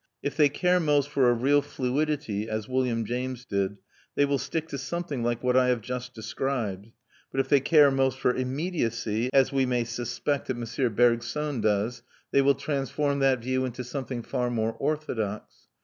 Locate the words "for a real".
1.09-1.61